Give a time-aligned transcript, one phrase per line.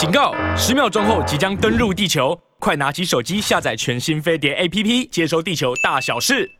[0.00, 0.32] 警告！
[0.56, 6.50] 十秒钟后即将登陆地球，快拿起手机下载全新飞碟 APP，接收地球大小事。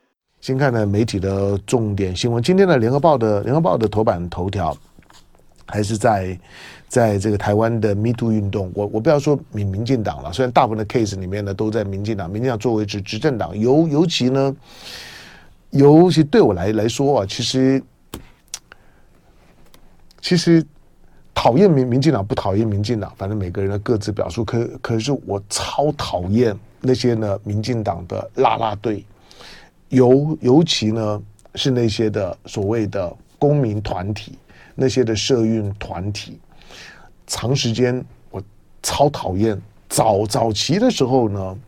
[0.42, 4.76] 先看呢媒体的重点新闻，今天的联合报的联合报的头版头条
[5.66, 6.38] 还是在
[6.86, 8.70] 在这个台湾的 Me Too 运动。
[8.74, 14.54] 我我不要说民民进党了，虽然大部分的 case 里面呢都在民进党，民进党作为执执政党，尤尤其呢，
[15.70, 17.82] 尤其对我来来说啊，其实。
[20.22, 20.62] 其实
[21.34, 24.44] 讨厌民民进党不讨厌民进党，反正每个人的各自表述。
[24.44, 29.04] 可可是我超讨厌那些呢民进党的啦啦队，
[29.88, 31.22] 尤尤其呢
[31.54, 34.38] 是那些的所谓的公民团体，
[34.74, 36.38] 那些的社运团体。
[37.26, 38.42] 长时间我
[38.82, 39.60] 超讨厌。
[39.88, 41.58] 早早期的时候呢，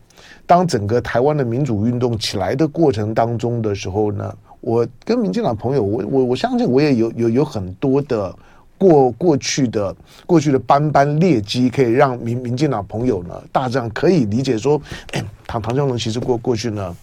[0.45, 4.37] 当整个台湾的民主运动起来的过程当中的时候呢。
[4.65, 8.33] 我跟民进党朋友，我我我相信我也有有有很多的
[8.83, 14.81] 过过去的过去的斑斑劣迹，可以让民民进党朋友呢大致上可以理解说，
[15.13, 16.93] 哎，唐唐湘龙其实过过去呢，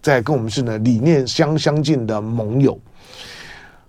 [0.00, 2.78] 在跟我们是呢理念相相近的盟友。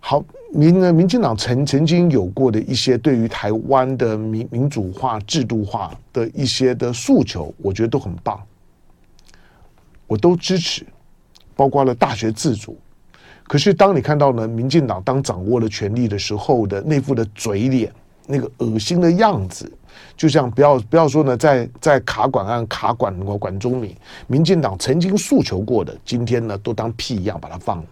[0.02, 0.22] 好，
[0.54, 8.38] 民呢民进党曾曾经有过的一些对于台湾的民民主化、制度化的一些的诉求，我觉得都很棒，
[10.06, 10.86] 我都支持，
[11.56, 12.78] 包括了大学自主。
[13.48, 17.90] 可是，当你看到呢，民进党当掌握了权力的时候的那副的嘴脸，
[18.28, 19.72] 那个恶心的样子，
[20.18, 23.96] 就像不要不要说呢，在在卡管案卡管管管中民，
[24.28, 27.86] 民进党曾经诉求过的，今天呢都当屁一样把它放了。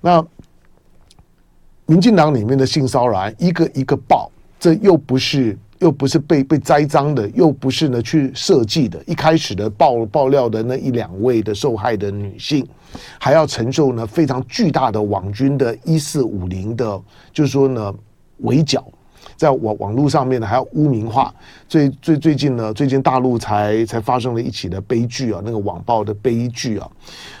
[0.00, 0.26] 那
[1.84, 5.58] 民进党里面的性骚扰一个一个爆，这又不是。
[5.80, 9.02] 又不是被被栽赃的，又不是呢去设计的。
[9.06, 12.66] 一开始的爆爆料的那一两位的受害的女性，
[13.18, 17.00] 还要承受呢非常巨大的网军的一四五零的，
[17.32, 17.94] 就是说呢
[18.38, 18.84] 围剿，
[19.36, 21.34] 在网网络上面呢还要污名化。
[21.66, 26.86] 最最最近呢，最近大陆才才发生了一起的悲剧啊，那个网暴的悲剧啊。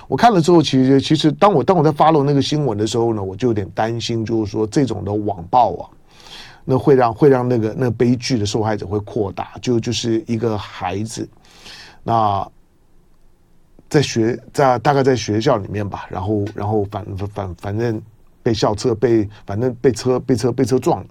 [0.08, 5.90] 我看了之后，其实其实当我当我在 follow 那个新闻的时候呢，我就有点担心，就是说这种的网暴啊。
[6.64, 11.28] 那会让会让那个那悲剧的受害者会扩大，就就是一个孩子，
[12.04, 12.46] 那
[13.88, 17.04] 在学在大概在学校里面吧，然后然后反
[17.34, 18.00] 反反正
[18.42, 21.04] 被校车被反正被车被车被车撞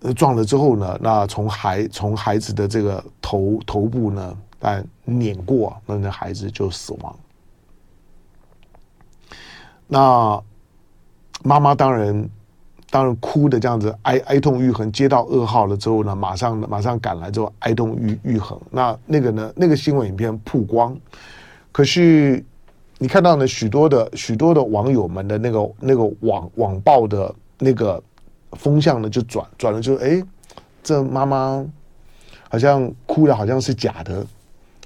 [0.00, 7.16] 了，撞了之后呢，那从孩从孩子的这个头头部呢，但碾过，那那孩子就死亡。
[9.86, 10.42] 那
[11.44, 12.28] 妈妈当然。
[12.96, 18.58] 当然哭的这样子哀哀痛欲横，接到噩耗了之后呢，马上马上赶来之后哀痛欲欲横。
[18.70, 20.96] 那那个呢，那个新闻影片曝光，
[21.72, 22.42] 可是
[22.96, 28.02] 你看到呢，许多的许多的网友们的那个那个网网暴的那个
[28.52, 30.22] 风向呢，就转转了就，就哎，
[30.82, 31.62] 这妈妈
[32.48, 34.26] 好像哭的好像是假的，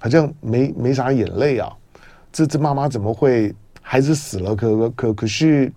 [0.00, 1.72] 好像没没啥眼泪啊。
[2.32, 4.56] 这这妈妈怎么会孩子死了？
[4.56, 5.72] 可可可可是。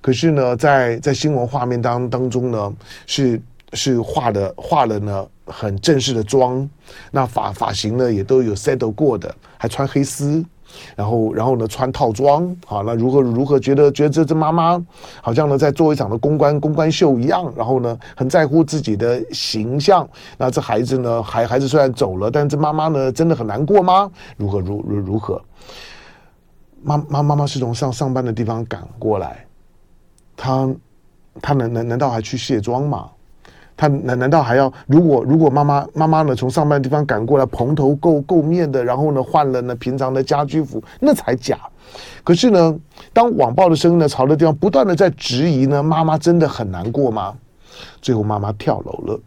[0.00, 2.72] 可是呢，在在新闻画面当当中呢，
[3.06, 3.40] 是
[3.72, 6.68] 是画的画了呢很正式的妆，
[7.10, 10.44] 那发发型呢也都有 settle 过的，还穿黑丝，
[10.96, 14.82] 然后然后呢穿套装，好，那如何如何觉得觉得这这妈妈
[15.20, 24.10] 好像呢在做一场的公关公关秀一样，然后呢很在乎自己的形象，那这孩子呢孩孩子虽然走了，但这妈妈呢真的很难过吗？
[24.36, 25.40] 如何如如如何？
[26.82, 29.44] 妈妈妈妈是从上上班的地方赶过来。
[30.42, 30.74] 他，
[31.42, 33.10] 他难难难道还去卸妆吗？
[33.76, 34.72] 他难难道还要？
[34.86, 41.58] 如果如果妈妈妈妈呢从上班的地方赶过来，蓬头垢垢面的，然后呢换了呢平常的家居服，那才假。
[42.24, 42.74] 可是呢，
[43.12, 47.34] 当网暴的声音呢朝着地方不断的在质疑呢，妈妈真的很难过吗？
[48.00, 49.20] 最后妈妈跳楼了。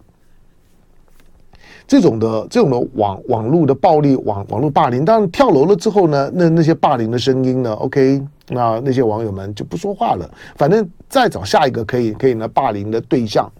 [1.87, 13.51] 这种的这种的网网络的暴力网网络霸凌，当然跳楼了之后呢，那那些霸凌的声音呢？OK，那那些网友们就不说话了，反正再找下一个可以可以呢霸凌的对象，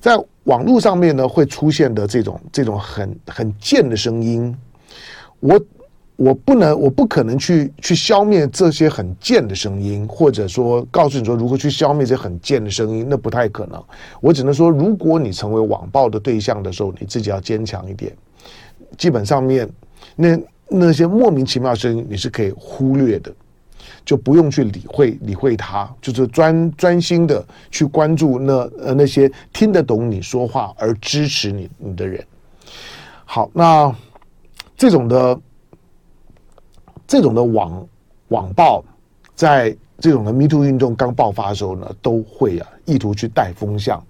[0.00, 4.56] 在网络上面呢会出现的这种这种很很贱的声音，
[5.40, 5.60] 我。
[6.16, 13.82] 我不能，我不可能去去消灭这些很贱的声音，或者说告诉你说如何去消灭这些很贱的声音，那不太可能。
[14.20, 18.12] 我只能说，如果你成为网暴的对象的时候，你自己要坚强一点。
[18.96, 19.68] 基本上面，
[20.14, 20.38] 那
[20.68, 23.32] 那些莫名其妙的声音你是可以忽略的，
[24.04, 32.22] 就不用去理会理会它，就是专专心的去关注那呃那些听得懂你说话而支持你你的人。
[33.24, 33.92] 好，那
[34.76, 35.40] 这种的。
[37.12, 37.86] 这种的网
[38.28, 38.82] 网暴，
[39.34, 44.02] 在这种的 Me Too 运动刚爆发的时候呢，都会啊意图去带风向。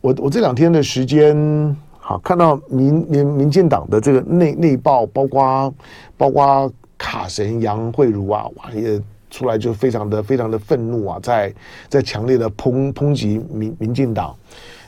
[0.00, 5.74] 我我这两天的时间好，看到民民民进党的这个内内报，包括
[6.16, 11.52] 包括卡神杨惠如啊，哇也出来就非常的非常的愤怒啊，在
[11.88, 14.32] 在强烈的抨抨击民民进党。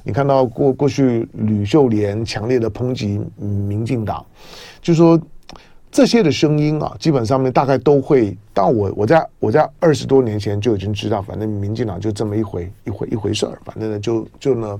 [0.04, 4.24] 你看到过过去吕秀莲强烈的抨击民进党，
[4.80, 5.20] 就说
[5.90, 8.36] 这些的声音啊，基本上面大概都会。
[8.52, 14.78] 但我我在我在二十多年前就已经知道，反正民进党就这么一回一回一回事儿，反正呢就就呢。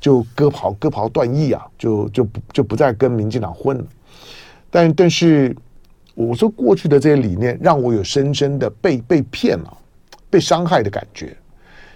[0.00, 3.84] 就割袍割袍断义啊，就就就不再跟民进党混了。
[4.70, 5.54] 但但是，
[6.14, 9.76] 我说过去的这些理念，让我有深深的被被骗了、
[10.30, 11.36] 被伤害的感觉。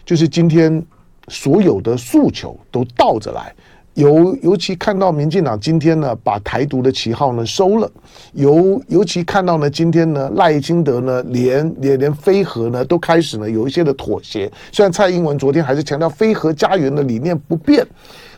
[0.05, 0.85] 就是今天
[1.29, 3.55] 所有的诉求都倒着来。
[3.95, 7.91] 尤尤其看到民进党今天呢，把台独的旗号呢收了。
[8.33, 14.51] 尤尤其看到呢，今天呢，赖清德呢，连连连飞核呢都开始呢有一些的妥协。
[14.73, 17.87] 虽然蔡英文昨天还是强调飞核家园的理念不变，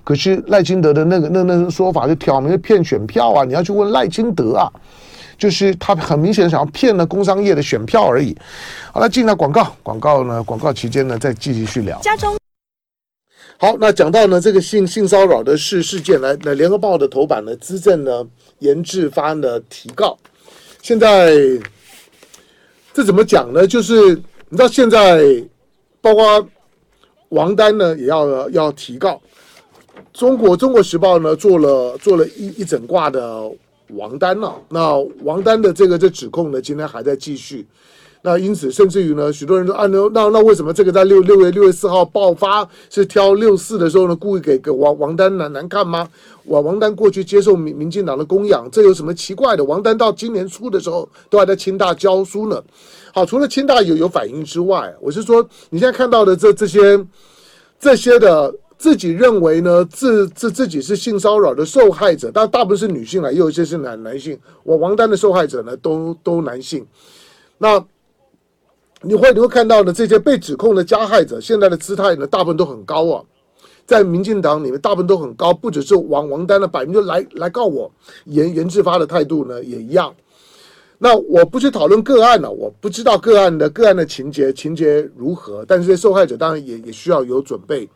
[0.04, 3.44] 可是赖清德的那个那那说法就挑明了骗选票啊！
[3.44, 4.70] 你要去问赖清德啊，
[5.38, 8.36] 就是他很明显想要骗了工商业的选票而已。
[8.92, 11.98] 好了，进了广告，广告呢，广告期间呢再继续去聊。
[13.58, 18.22] 好，那讲到呢这个性性骚扰的事事件，来，那联合报的头版呢，资政呢
[18.58, 20.18] 颜志发呢提告，
[20.82, 21.34] 现在
[22.92, 23.66] 这怎么讲呢？
[23.66, 24.14] 就是
[24.50, 25.42] 你知道现在
[26.02, 26.46] 包括
[27.30, 29.18] 王丹呢也要要提告，
[30.12, 33.50] 中国中国时报呢做了做了一一整挂的
[33.88, 37.66] 王丹了，那王丹的这个这指控呢今天还在继续。
[38.26, 46.08] 那因此，甚至于呢，许多人说啊，那那那为什么这个在六六月六月四号爆发是挑六四的时候呢，故意给给王王丹难难看吗？
[46.46, 49.62] 王王丹过去接受民民进党的供养，这有什么奇怪的？
[49.62, 52.60] 王丹到今年初的时候都还在清大教书呢。
[53.14, 56.98] 好，除了清大有有反应之外，我是说，你现在看到的这这些
[57.78, 64.36] 这些的自己认为呢，自自自己是性骚扰的受害者，但大部分是女性啊，也有一些是男男性。
[64.64, 66.84] 我王丹的受害者呢，都都男性。
[67.58, 67.80] 那。
[69.06, 73.22] 你会你会看到呢，这些被指控的加害者现在的姿态呢，大部分都很高啊，
[73.86, 77.90] 在民进党里面大部分都很高，不只是王王丹的百分之来来告我，
[78.24, 80.12] 严严志发的态度呢也一样。
[80.98, 87.88] 那我不去讨论个案了，我不知道个案的个案的情节情节如何，但是受害者当然也也需要有准备。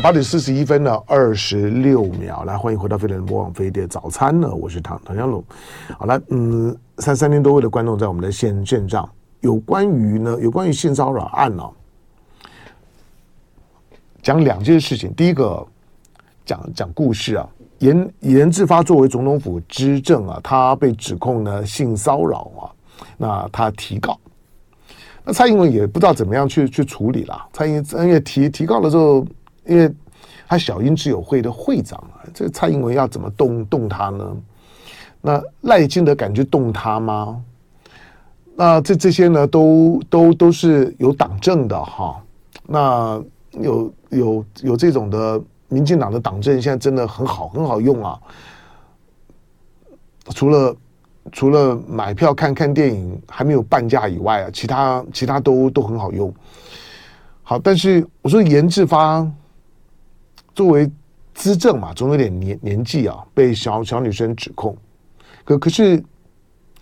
[0.00, 5.42] 八点四十一分呢，二十六秒，来欢迎回到飞碟联播网飞碟早餐呢，我是唐唐湘龙。
[5.98, 9.08] 好了，嗯，三三千多位的观众在我们的线线上，
[9.40, 11.68] 有关于呢，有关于性骚扰案呢、
[14.22, 15.12] 讲两件事情。
[15.14, 15.66] 第一个
[16.46, 17.48] 讲讲故事啊，
[17.78, 22.70] 严严志发作为总统府资政啊，他被指控呢性骚扰啊，
[23.16, 24.16] 那他提告，
[25.24, 27.48] 那蔡英文也不知道怎么样去去处理了。
[27.52, 29.26] 蔡英文因为提提告了之后。
[29.68, 29.92] 因为
[30.48, 34.36] 他小英之友会的会长啊，这蔡英文要怎么动动他呢？
[35.20, 37.44] 那赖清德敢去动他吗？
[38.56, 42.20] 那这这些呢，都都都是有党政的哈。
[42.66, 43.22] 那
[43.52, 48.18] 有有有这种的民进党的党政，现在真的很好很好用啊。
[50.30, 50.76] 除了
[51.30, 56.32] 除了买票看看电影还没有半价以外啊，其他其他都都很好用。
[57.42, 59.30] 好，但是我说严志发。
[60.58, 60.90] 作为
[61.34, 64.76] 资政嘛，总有点年年纪啊，被小小女生指控，
[65.44, 66.02] 可可是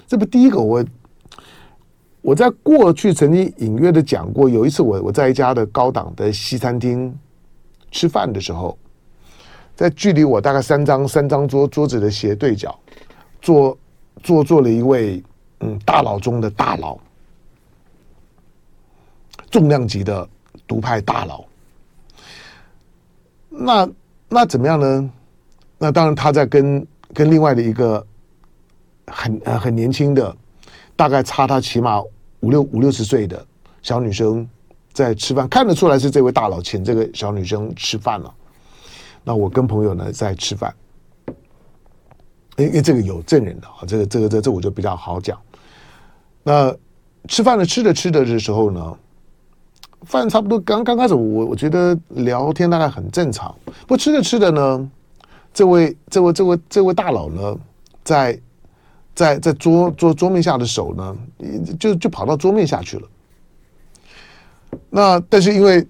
[0.06, 0.82] 这不第一个我，
[2.22, 7.14] 我在过去曾经隐约的讲过，有一次我我在一家的高档的西餐厅
[7.90, 8.78] 吃饭的时候，
[9.74, 12.74] 在距离我大概三张三张桌桌子的斜对角，
[13.42, 13.76] 坐
[14.22, 15.22] 坐坐了一位
[15.60, 16.96] 嗯大佬中的大佬，
[19.50, 20.26] 重量级的
[20.66, 21.44] 独派大佬。
[23.58, 23.88] 那
[24.28, 25.10] 那怎么样呢？
[25.78, 28.06] 那当然，他在跟跟另外的一个
[29.06, 30.36] 很呃很年轻的，
[30.94, 32.00] 大概差他起码
[32.40, 33.44] 五六五六十岁的
[33.82, 34.48] 小女生
[34.92, 38.34] 在吃饭，看得出来是这位大佬请这个小女生吃饭了。
[39.24, 40.74] 那我跟朋友呢在吃饭，
[42.56, 45.38] 因为这个有证人的啊，这个这个这、这我就比较好讲。
[46.42, 46.74] 那
[47.26, 48.96] 吃饭呢，吃着吃着的时候呢。
[50.06, 53.54] 饭差不多刚刚开始，我我觉得聊天大概很正常。
[53.86, 54.90] 不吃着吃着呢，
[55.52, 57.56] 这位这位这位这位大佬呢，
[58.04, 58.40] 在
[59.14, 61.16] 在在桌桌桌面下的手呢，
[61.78, 63.08] 就就跑到桌面下去了。
[64.88, 65.86] 那但是因为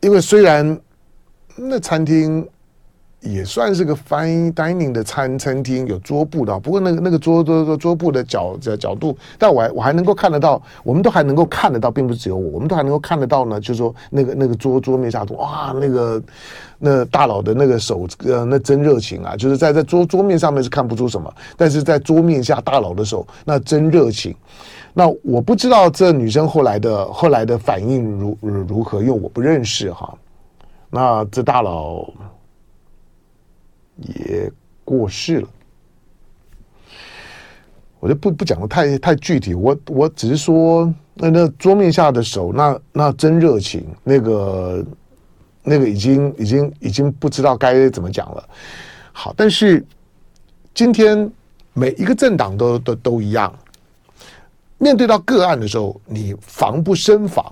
[0.00, 0.78] 因为虽然
[1.56, 2.46] 那餐厅
[3.22, 6.58] 也算是个 fine dining 的餐餐厅，有桌布的。
[6.58, 13.60] 不过那个那个桌桌桌桌布的角角角度，但我还我还能够看得到，我们都还能够看得到，并不是只有我，我们都还能够看得到呢。
[13.60, 16.22] 就是说那个那个桌桌面下，哇，那个
[16.78, 19.36] 那大佬的那个手，呃，那真热情啊！
[19.36, 24.34] 就是在在桌桌面上面是看不出什么，但是在桌面下大佬的手那真热情。
[24.92, 30.12] 那我不知道这女生后来的后来的反应如如何，因为我不认识哈。
[30.90, 32.04] 那这大佬。
[34.02, 34.50] 也
[34.84, 35.48] 过世了，
[38.00, 44.84] 我就不不讲的太太具体，我我只是说，那那桌面下的手，那那真热情，那个
[45.62, 48.48] 那个已经已经已经不知道该怎么讲了。
[49.12, 49.84] 好，但是
[50.74, 51.30] 今天
[51.74, 53.56] 每一个政党都都都一样，
[54.78, 57.44] 面对到个案的时候，你防不胜防，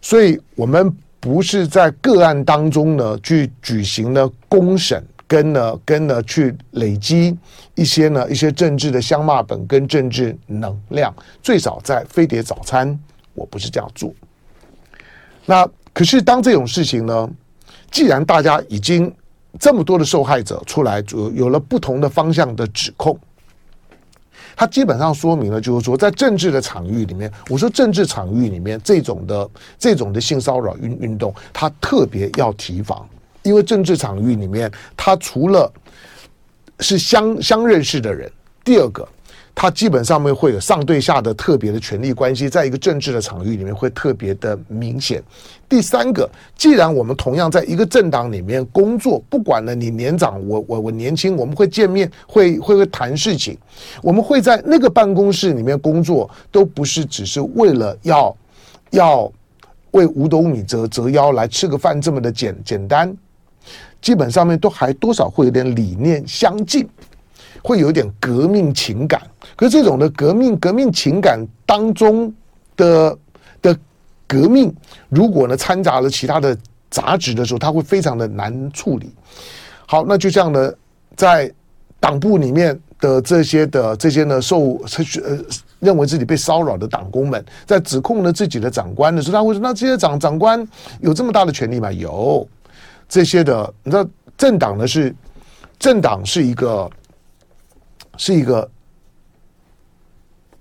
[0.00, 5.04] 所以我们不是在个案当中呢去举行了公审。
[5.32, 7.34] 跟呢，跟呢，去累积
[7.74, 11.10] 一些呢，一些政治的香骂本跟政治能量，
[11.42, 13.00] 最少在飞碟早餐，
[13.32, 14.12] 我不是这样做。
[15.46, 17.30] 那可是当这种事情呢，
[17.90, 19.10] 既然大家已经
[19.58, 23.18] 这么多的受害者出来，有有了不同的方向的指控，
[24.54, 29.48] 它基本上说明了，就是说在政治的场域里面，我说政治场域里面这种的
[29.78, 33.08] 这种的性骚扰运运动，它特别要提防。
[33.42, 35.72] 因为政治场域里面，他除了
[36.80, 38.30] 是相相认识的人，
[38.64, 39.06] 第二个，
[39.54, 45.22] 他基本上面会有上对下的特别的权力关系，在一个政治的场域里面会特别的明显。
[45.68, 53.56] 第三个，既然我们同样在一个政党里面工作，不管呢你年长我我我年轻，我们会见面，会会会谈事情，
[54.02, 58.36] 我们会在那个办公室里面工作，都不是只是为了要
[58.90, 59.32] 要
[59.92, 63.14] 为五斗米折折腰来吃个饭这么的简简单。
[64.02, 66.86] 基本上面都还多少会有点理念相近，
[67.62, 69.22] 会有点革命情感。
[69.56, 72.30] 可是这种的革命革命情感当中
[72.76, 73.16] 的
[73.62, 73.78] 的
[74.26, 74.74] 革命，
[75.08, 76.56] 如果呢掺杂了其他的
[76.90, 79.14] 杂质的时候，它会非常的难处理。
[79.86, 80.72] 好，那就这样呢，
[81.14, 81.52] 在
[82.00, 84.80] 党部里面的这些的这些呢受
[85.22, 85.38] 呃
[85.78, 90.66] 认为自己被骚扰的党工们，在指控了自己的长官的时候，他会说：“那这些长长官
[91.00, 92.46] 有这么大的权力吗？”有。
[93.12, 95.14] 这些的，你知道，政党呢是
[95.78, 96.90] 政党是一个
[98.16, 98.66] 是一个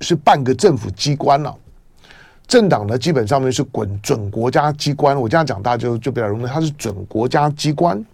[0.01, 1.55] 是半个政府机关了，
[2.46, 8.05] 政党呢基本上面是滚准国家机关，我这样讲大家就就比较容易，它是准国家机关，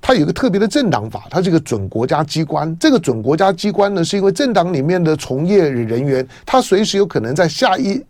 [0.00, 2.76] 它有一个特别的政党法，它是一个准国家机关。
[2.80, 8.04] 这个准国家机关呢，是因为政党里面的从业人员，他随时有可能在下一。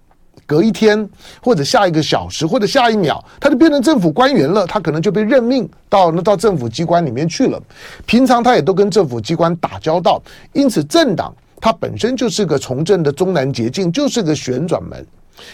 [0.45, 1.09] 隔一天，
[1.43, 4.67] 或者下一个小时，或者下一秒，他就变成政府官员了。
[4.67, 7.63] 他可能就被任命到那到政府机关里面去了。
[8.05, 10.21] 平常他也都跟政府机关打交道，
[10.53, 15.07] 因此政党它本身就是个从政的中南捷径，就是个旋转门。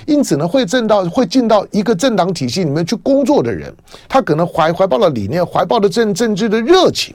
[0.06, 3.72] 因此呢，会进到会进到一个政党体系里面去工作的人，
[4.08, 7.14] 他可能怀怀抱了理念，怀抱了政政治的热情，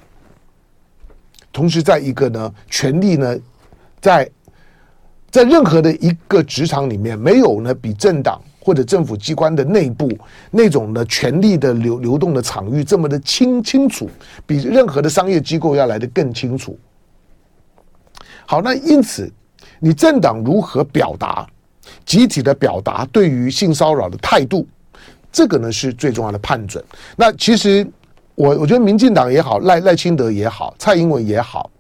[1.52, 3.36] 同时在一个呢权力呢
[4.00, 4.30] 在。
[5.34, 10.08] 在任何的一个职场里面，没有呢比政党或者政府机关的内部
[10.52, 14.08] 那种的权力的流流动的场域这么的清清楚，
[14.46, 16.78] 比任何的商业机构要来得更清楚。
[18.46, 19.28] 好，那因此，
[19.80, 21.48] 你政党如何表达
[22.06, 24.68] 集体的表达对于性骚扰的态度，
[25.32, 26.84] 这个呢是最重要的判准。
[27.16, 27.84] 那其实
[28.36, 31.72] 我我觉得民进党也好，赖赖清德也好，蔡英文也好，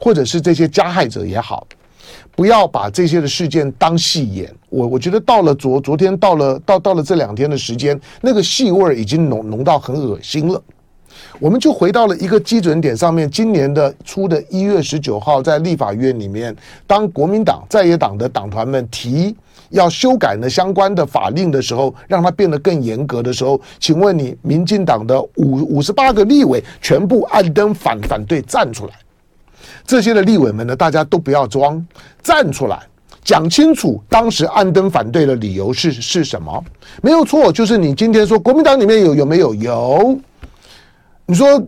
[0.00, 1.66] 或者是这些加害者也好。
[2.36, 10.62] 不要把这些的事件当戏演，我我觉得到了昨昨天到了到到了这两天的时间，那个戏味已经浓浓到很恶心了。
[11.38, 16.54] 我们就回到了一个基准点上面，今年的初的一月十九号，在立法院里面，
[16.86, 19.34] 当国民党在野党的党团们提
[19.70, 28.92] 要修改呢相关的法令的时候，让它变得更严格的时候，请问你，民进党的五五十八个立委全部按灯反反对站出来。
[29.86, 31.84] 这些的立委们呢，大家都不要装，
[32.22, 32.80] 站出来
[33.22, 36.64] 讲清楚，当时安灯反对的理由是是什么？
[37.02, 39.54] 没有错，就是你今天说国民党里面有有没有？
[39.54, 40.18] 有。
[41.26, 41.62] 你说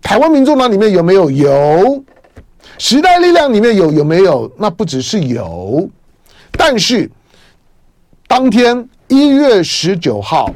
[0.00, 1.30] 台湾民众党里面有没有？
[1.30, 2.04] 有。
[2.78, 4.50] 时代力量里面有有没有？
[4.56, 5.88] 那不只是有，
[6.52, 7.10] 但是
[8.26, 10.52] 当天一月十九号，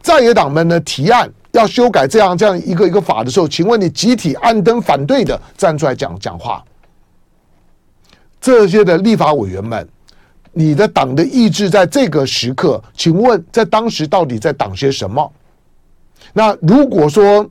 [0.00, 1.30] 在野党们的提案。
[1.52, 6.64] 要修改这样这样一个一个法的时候，请问你集体按灯反对的站出来讲讲话，
[8.40, 9.86] 这些的立法委员们，
[10.52, 15.30] 你的党的意志在这个时刻，请问在当时到底在挡些什么？
[16.32, 17.46] 那如果说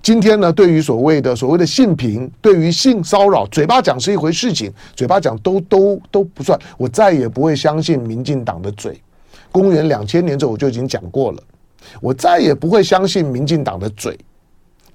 [0.00, 6.58] 今天呢，对于所谓的所谓的性平，对于性骚扰，嘴巴讲是一回事情，嘴巴讲都都都不算。
[6.78, 8.98] 我再也不会相信民进党的嘴。
[9.50, 11.42] 公元两千年之后我就已经讲过了，
[12.00, 14.18] 我再也不会相信民进党的嘴，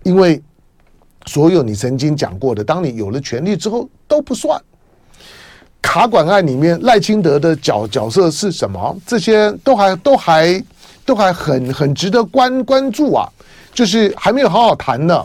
[0.03, 0.41] 因为
[1.25, 4.61] 所有你曾经讲过的，当你有了权利之后都不算。
[5.81, 8.97] 卡管案里面赖清德的角角色是什么？
[9.05, 10.63] 这些都还都还
[11.05, 13.29] 都还很很值得关关注啊。
[13.73, 15.23] 就是还没有好好谈呢。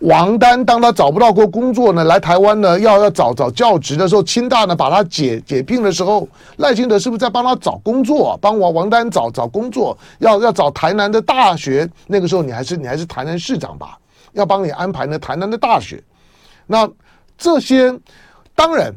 [0.00, 6.26] 王丹当他找不到过工作呢，来台湾呢，要要找找教职的时候，清大呢把他解解聘的时候，
[6.56, 8.38] 赖清德是不是在帮他找工作？
[8.40, 11.88] 帮王王丹找找工作，要要找台南的大学。
[12.06, 13.98] 那个时候你还是你还是台南市长吧？
[14.32, 16.02] 要帮你安排呢台南的大学。
[16.66, 16.88] 那
[17.36, 17.94] 这些
[18.54, 18.90] 当然，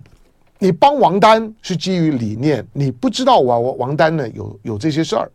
[0.57, 5.29] 你帮王丹是基于理念，你不知道王王王丹呢有有这些事儿。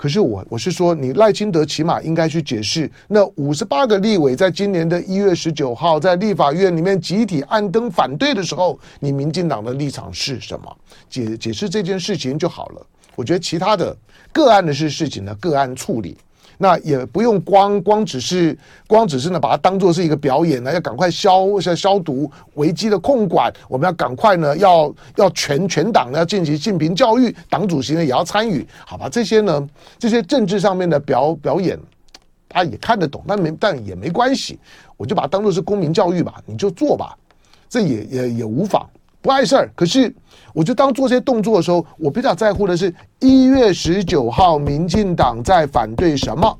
[0.00, 10.74] 可是我我是说，你赖清德起码应该去解释，那五十八个立委在今年的一月十九号在立法院里面集体暗灯反对的时候，你民进党的立场是什么？
[11.10, 12.86] 解解释这件事情就好了。
[13.14, 13.94] 我觉得其他的
[14.32, 16.16] 个案的事事情呢，个案处理。
[16.62, 29.08] 那也不用光光只是光只是呢，把它当做是一个表演呢，要赶快消消消毒危机的控管，我们要赶快呢，要要全全党呢要进行性平教育，党主席呢也要参与，好吧？
[29.08, 29.66] 这些呢，
[29.98, 31.80] 这些政治上面的表表演，
[32.46, 34.58] 他也看得懂，但没但也没关系，
[34.98, 37.16] 我就把它当做是公民教育吧，你就做吧，
[37.70, 38.86] 这也也也无妨。
[39.22, 40.14] 不碍事儿，可是
[40.54, 46.58] 我就当做这些动作的时候，我比较在乎的是一月十九号，民进党在反对什么？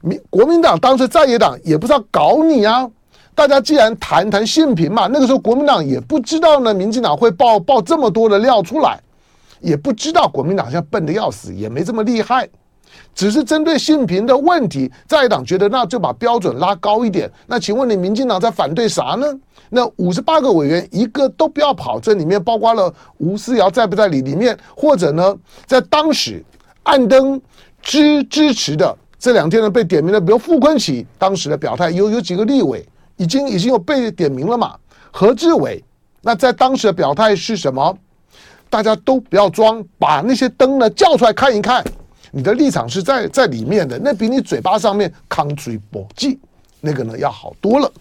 [0.00, 2.90] 民国民党当时在野党也不知道搞你啊！
[3.34, 9.00] 大家既然谈谈性平嘛，那个时候国民党也不知道呢，民进党会爆爆这么多的料出来，
[9.60, 12.48] 也不知道国民党现在笨的要死，也没这么厉害。
[13.14, 17.30] 只是针对性平的问题，在党觉得那就把标准拉高一点。
[17.46, 19.26] 那请问你民进党在反对啥呢？
[19.70, 24.56] 那五十八个委员一个都不要跑，这里面包括了吴思瑶在不在里里面？
[24.76, 25.36] 或者呢，
[25.66, 26.44] 在当时
[26.84, 27.40] 按灯
[27.82, 34.74] 支支持的这两天呢被点名的，比如傅昆萁当时的表态，有有几个立委已经已经有被点名了嘛？
[35.10, 35.82] 何志伟
[36.20, 37.96] 那在当时的表态是什么？
[38.70, 41.84] 大家都不要装，把那些灯呢叫出来看一看。
[42.34, 46.36] 你的立场是在在里面的，那比你嘴巴上面 country 搏击
[46.80, 47.92] 那个呢要好多了。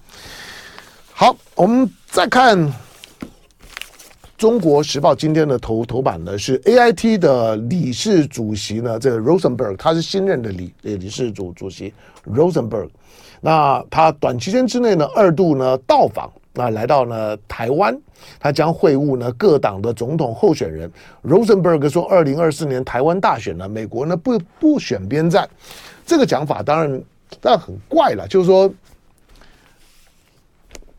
[1.14, 2.58] 好，我们再看
[4.36, 11.94] 《中国时报》今天的头头版呢，是 AIT 的理事主席呢，这个 Rosenberg 他是新任的理理事主主席
[12.26, 12.90] Rosenberg，
[13.40, 16.32] 那他短期间之内呢二度呢到访。
[16.54, 18.00] 那来到呢台湾，
[18.40, 20.92] 他将会晤呢各党的总统候选人。
[21.24, 25.50] Rosenberg 说，二零二四年台湾大选呢，美国呢不不选边站，
[26.06, 27.04] 这个讲法当然
[27.42, 28.28] 当然很怪了。
[28.28, 28.72] 就是说，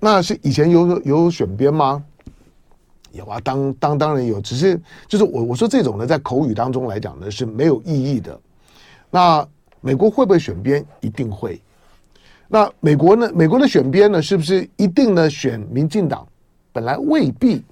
[0.01, 2.05] 那是以前有有选边吗？
[3.13, 8.37] 有啊，当当当然有，只是就是我我说这种呢，在口语当中来讲呢是没有意义的。
[9.09, 9.47] 那
[9.81, 10.85] 美国会不会选边？
[11.01, 11.61] 一定会。
[12.55, 13.29] 那美国呢？
[13.35, 14.23] 美国的选边呢？
[14.23, 16.25] 是不是一定呢选民进党？
[16.73, 17.65] 本来未必，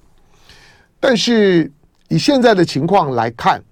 [0.99, 1.71] 但是
[2.09, 3.63] 以现在的情况来看，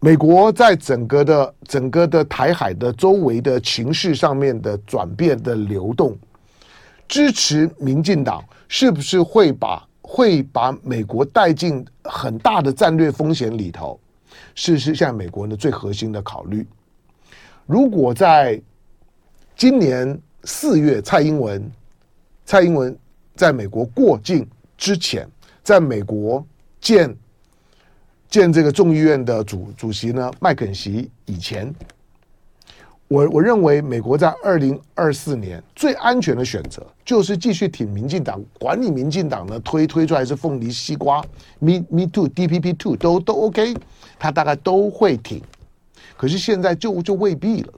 [0.00, 6.16] 美国在整个的整个的台海的周围的情势上面的转变的流动，
[7.06, 14.00] 支持民进党是不是会把会把美国带进很大的战略风险里头？
[14.54, 16.66] 是是现在美国的最核心的考虑。
[17.66, 18.60] 如果在
[19.56, 21.70] 今年四月，蔡英文
[22.44, 22.96] 蔡英文
[23.36, 24.46] 在美国过境
[24.76, 25.28] 之前，
[25.62, 26.44] 在美国
[26.80, 27.14] 见
[28.28, 31.72] 见这个众议院的主主席呢，麦肯锡以前，
[33.06, 41.22] 我我认为美国在二零二四年最安全的选择就是继续挺民进党，管理民进党呢推推出来是凤梨西瓜
[41.60, 43.76] ，me me too DPP two 都都 OK，
[44.18, 45.40] 他大概都会挺。
[46.16, 47.72] 可是现在就就未必了。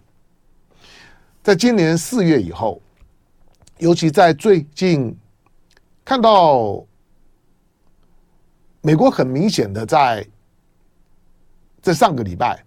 [1.43, 2.81] 在今年四月以后，
[3.79, 5.15] 尤其在最近，
[6.05, 6.85] 看到
[8.81, 10.27] 美国很明显的在
[11.83, 12.65] 在上个礼拜，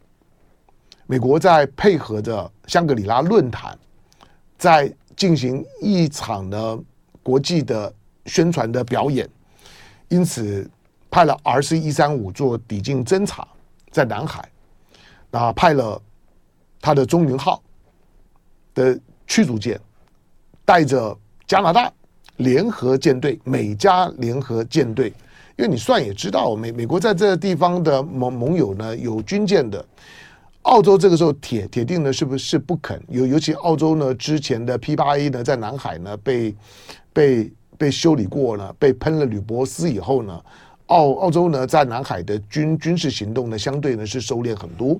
[1.07, 3.77] 美国在配合着香格里拉论坛，
[4.57, 6.79] 在进行一场的
[7.23, 7.91] 国际的
[8.25, 9.27] 宣传的表演，
[10.07, 10.69] 因此
[11.09, 13.47] 派了 RC 一三五做抵近侦察，
[13.91, 14.47] 在南海。
[15.31, 16.01] 啊，派了
[16.81, 17.61] 他的中云号
[18.73, 19.79] 的驱逐舰，
[20.65, 21.91] 带着加拿大
[22.37, 25.13] 联合舰队、美加联合舰队，
[25.57, 29.83] 因为你算也知道，美美国在这个地方的盟盟友呢有军舰的
[30.63, 33.01] 澳洲这个时候铁铁定呢是不是不肯？
[33.09, 36.55] 尤尤其澳洲呢之前的 P 八 A 呢在南海呢被
[37.11, 40.41] 被被修理过了，被喷了铝箔丝以后呢，
[40.87, 44.99] 澳澳洲呢在南海的军军事行动呢相对呢是收敛很多。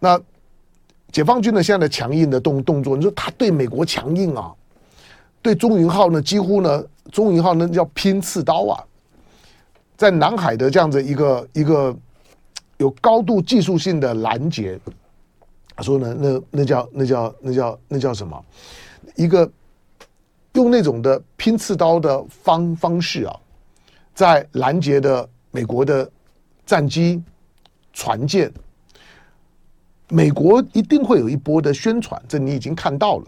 [0.00, 0.20] 那
[1.12, 4.52] 解放军呢现在的强硬的动动作，你说他对美国强硬啊，
[5.40, 8.82] 对中云号呢几乎呢中云号呢叫拼刺刀啊，
[9.96, 11.96] 在南海的这样子一个一个。
[12.80, 14.80] 有高度技术性的拦截，
[15.76, 18.42] 他说呢，那那叫那叫那叫那叫什么？
[19.16, 19.46] 一个
[20.54, 23.36] 用那种的拼刺刀的方方式啊，
[24.14, 26.10] 在拦截的美国的
[26.64, 27.22] 战机、
[27.92, 28.50] 船舰，
[30.10, 33.24] 美国一定会有一波的宣传，这你已经看到了。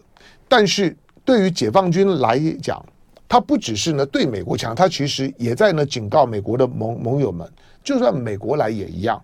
[0.48, 2.84] 但是对于解放军来讲，
[3.28, 7.48] 他不只是呢对美国强，他其实也在呢警告美国的盟盟友们，
[7.84, 9.22] 就算美国来也一样。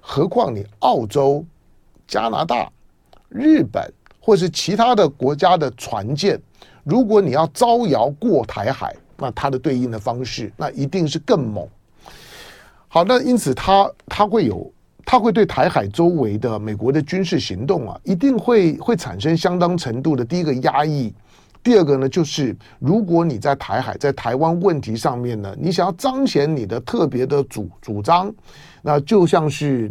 [0.00, 1.44] 何况你澳洲、
[2.06, 2.70] 加拿大、
[3.28, 6.40] 日本或是其他的国家的船舰，
[6.82, 11.66] 如果你要招摇过台海，那它的对应的方式，那一定是更猛。
[12.88, 14.70] 好，那因此它它会有，
[15.10, 21.10] 它会对台海周围的美国的军事行动啊，一定会会产生相当程度的第一个压抑。
[21.62, 28.30] 第二个呢，就是如果你在台海在台湾问题上面呢，你想要彰显你的特别的主主张。
[28.82, 29.90] 那就像是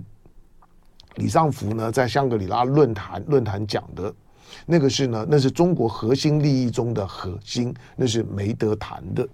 [1.16, 4.14] 李尚福呢，在香格里拉论坛论坛讲的，
[4.68, 9.28] 那个是呢，那是中国核心利益中的核心，那是没得谈的。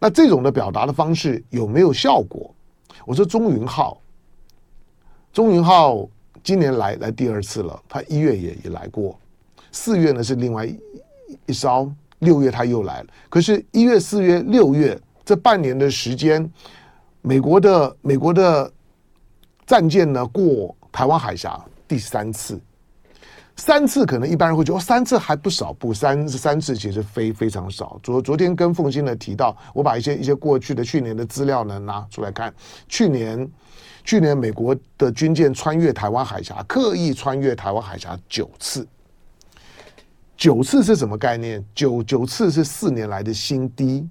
[0.00, 2.52] 那这种的表达的方式有没有效果？
[3.06, 3.96] 我说钟云浩，
[5.32, 6.08] 钟云浩
[6.42, 9.18] 今年来来第二次了，他一月也也来过，
[9.72, 10.78] 四月呢是另外一
[11.46, 13.08] 一艘，六月他又来了。
[13.28, 16.50] 可是，一月、四月、六月这半年的时间。
[17.22, 18.72] 美国的美国的
[19.66, 22.58] 战舰呢，过台湾海峡第三次，
[23.60, 28.00] 三次可能一般人会觉得哦，三次还不少，不三三次其实非非常少。
[28.02, 32.52] 昨昨天跟凤欣呢提到，我把一些一些过去的去年的资料呢拿出来看，
[32.88, 33.46] 去年
[34.02, 38.88] 去年美国的军舰穿越台湾海峡，刻意穿越台湾海峡九次，
[40.38, 41.62] 九次是什么概念？
[41.74, 44.08] 九九次是四年来的新低。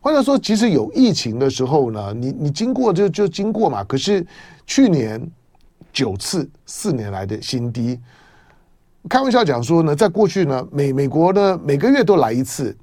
[0.00, 3.84] 或者说，即使有疫情的时候呢，你你经过就就经过嘛。
[3.84, 4.26] 可是
[4.66, 5.30] 去年
[5.92, 8.00] 九次四年来的新低，
[9.08, 12.74] 开玩笑讲说呢，在过去呢，美美国呢每个月都来一次，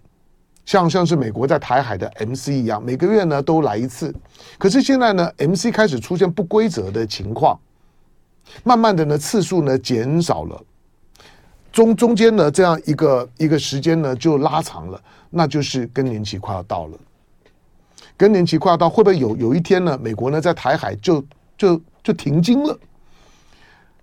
[0.66, 4.14] 像像是美国在台海的 MC 一样，每个月呢都来一次。
[4.58, 7.58] 可是现在呢，MC 开始出现不规则的情况，
[8.64, 10.62] 慢慢的呢次数呢减少了，
[11.72, 16.98] 中中间呢这样一个一个时间呢就拉长了，那就是更年期快要到了。
[18.18, 19.98] 更年期快要到，会不会有有一天呢？
[19.98, 21.24] 美国呢在台海就
[21.58, 22.78] 就就停经了？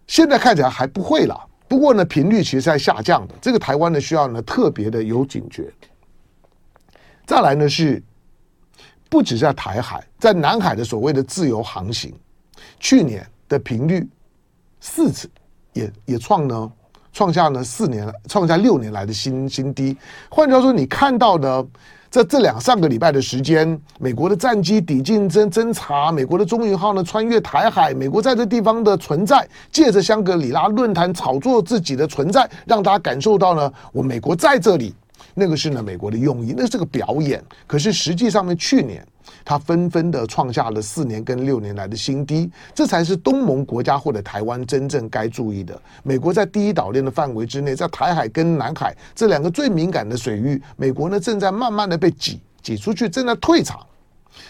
[0.07, 1.39] 现在看起来还不会了。
[1.69, 3.35] 不过呢，频率其实在下降的。
[3.41, 5.73] 这个台湾呢需要呢特别的有警觉。
[7.25, 8.03] 再来呢是，
[9.09, 12.15] 不止在台海，在南海的所谓的自由航行，
[12.79, 14.09] 去年的频率
[14.81, 15.31] 四次
[15.73, 16.73] 也也创呢
[17.13, 19.97] 创下呢四年创下六年来的新新低。
[20.31, 21.67] 换句话说，你看到的。
[22.17, 34.95] 在这两上个礼拜的时间，美国的战机抵近侦侦察，美国的中云号呢穿越台海，美国在这地方的存在，借着香格里拉论坛炒作自己的存在，让大家感受到呢，我美国在这里，
[35.39, 37.45] 那个是呢美国的用意，那是个表演。
[37.67, 39.07] 可是实际上面，去年。
[39.45, 45.81] 它纷纷的创下了四年跟六年来的新低，这才是东盟国家或者台湾真正该注意的。
[46.05, 53.85] 美国在第一岛链的范围之内，在台海跟南海这两个最敏感的水域，美国呢正在慢慢的被挤挤出去，正在退场。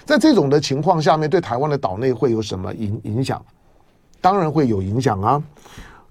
[0.04, 3.42] 在这种的情况下面，对台湾的岛内会有什么影影响？
[4.20, 5.42] 当然会有影响啊。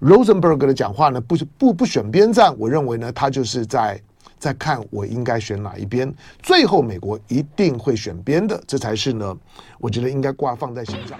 [0.00, 4.00] Rosenberg 的讲话呢，不不不选边站，我认为呢，他就是在。
[4.38, 9.36] 再看我应该选哪一边，最后美国一定会选边的，这才是呢，
[9.78, 11.18] 我觉得应该挂放在心上。